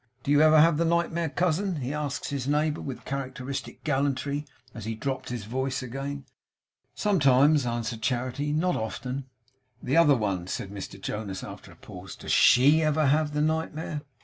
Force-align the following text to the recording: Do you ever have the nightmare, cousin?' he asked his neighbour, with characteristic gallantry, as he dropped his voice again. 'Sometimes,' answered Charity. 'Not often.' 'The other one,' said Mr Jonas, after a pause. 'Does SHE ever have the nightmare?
Do 0.23 0.31
you 0.31 0.41
ever 0.41 0.59
have 0.59 0.77
the 0.77 0.83
nightmare, 0.83 1.29
cousin?' 1.29 1.75
he 1.75 1.93
asked 1.93 2.29
his 2.29 2.47
neighbour, 2.47 2.81
with 2.81 3.05
characteristic 3.05 3.83
gallantry, 3.83 4.45
as 4.73 4.85
he 4.85 4.95
dropped 4.95 5.29
his 5.29 5.45
voice 5.45 5.83
again. 5.83 6.25
'Sometimes,' 6.95 7.67
answered 7.67 8.01
Charity. 8.01 8.51
'Not 8.51 8.75
often.' 8.75 9.25
'The 9.83 9.97
other 9.97 10.15
one,' 10.15 10.47
said 10.47 10.71
Mr 10.71 10.99
Jonas, 10.99 11.43
after 11.43 11.71
a 11.71 11.75
pause. 11.75 12.15
'Does 12.15 12.31
SHE 12.31 12.81
ever 12.81 13.05
have 13.05 13.33
the 13.33 13.41
nightmare? 13.41 14.01